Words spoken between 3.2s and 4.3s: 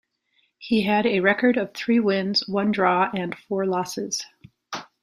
four losses.